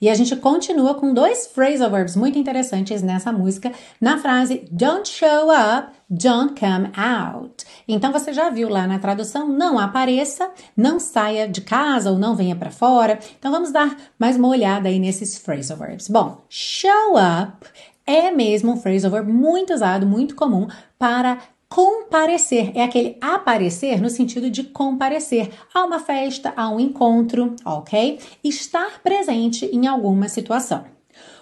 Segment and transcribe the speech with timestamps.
[0.00, 5.08] E a gente continua com dois phrasal verbs muito interessantes nessa música, na frase Don't
[5.08, 7.64] show up, don't come out.
[7.86, 12.36] Então você já viu lá na tradução, não apareça, não saia de casa ou não
[12.36, 13.18] venha para fora.
[13.38, 16.08] Então vamos dar mais uma olhada aí nesses phrasal verbs.
[16.08, 17.66] Bom, show up
[18.06, 20.66] é mesmo um phrasal verb muito usado, muito comum
[20.98, 27.54] para Comparecer é aquele aparecer no sentido de comparecer a uma festa, a um encontro,
[27.62, 28.18] ok?
[28.42, 30.86] Estar presente em alguma situação.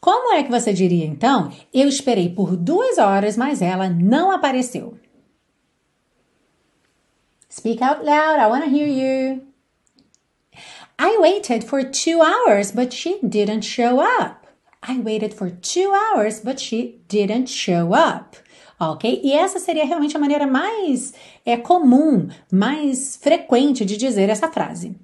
[0.00, 1.52] Como é que você diria então?
[1.72, 4.98] Eu esperei por duas horas, mas ela não apareceu.
[7.50, 9.42] Speak out loud, I want to hear you.
[10.98, 14.46] I waited for two hours, but she didn't show up.
[14.82, 18.36] I waited for two hours, but she didn't show up
[18.78, 19.20] ok?
[19.22, 24.94] E essa seria realmente a maneira mais é, comum, mais frequente de dizer essa frase.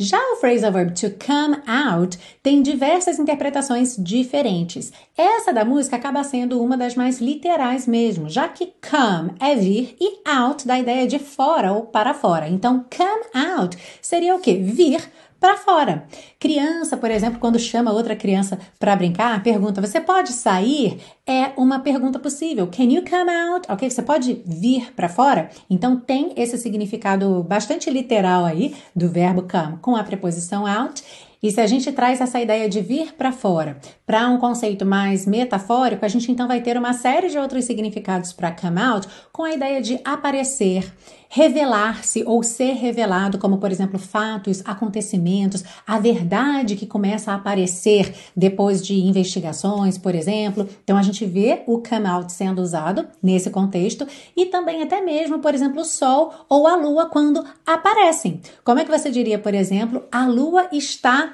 [0.00, 4.92] Já o phrasal verb to come out tem diversas interpretações diferentes.
[5.16, 9.96] Essa da música acaba sendo uma das mais literais mesmo, já que come é vir
[10.00, 12.48] e out dá a ideia de fora ou para fora.
[12.48, 14.54] Então, come out seria o que?
[14.54, 15.02] Vir
[15.40, 16.06] para fora.
[16.38, 21.80] Criança, por exemplo, quando chama outra criança para brincar, pergunta: "Você pode sair?" É uma
[21.80, 22.66] pergunta possível.
[22.66, 23.70] Can you come out?
[23.70, 25.50] OK, você pode vir para fora?
[25.68, 31.02] Então tem esse significado bastante literal aí do verbo come com a preposição out
[31.42, 35.26] e se a gente traz essa ideia de vir para fora para um conceito mais
[35.26, 39.44] metafórico, a gente então vai ter uma série de outros significados para come out com
[39.44, 40.90] a ideia de aparecer,
[41.28, 48.14] revelar-se ou ser revelado, como por exemplo fatos, acontecimentos, a verdade que começa a aparecer
[48.34, 50.66] depois de investigações, por exemplo.
[50.82, 55.38] Então a gente vê o come out sendo usado nesse contexto e também até mesmo,
[55.38, 58.40] por exemplo, o sol ou a lua quando aparecem.
[58.64, 61.27] Como é que você diria, por exemplo, a lua está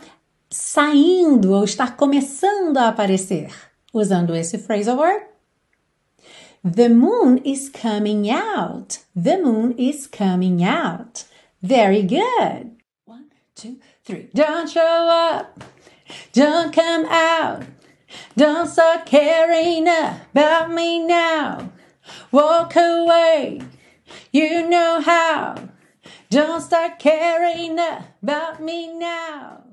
[0.54, 3.52] saindo ou estar começando a aparecer.
[3.92, 5.22] Usando esse phrasal verb.
[6.64, 9.00] The moon is coming out.
[9.14, 11.24] The moon is coming out.
[11.60, 12.76] Very good.
[13.04, 14.30] One, two, three.
[14.32, 15.62] Don't show up.
[16.32, 17.64] Don't come out.
[18.36, 21.72] Don't start caring about me now.
[22.30, 23.60] Walk away.
[24.32, 25.56] You know how.
[26.30, 29.64] Don't start caring about me now.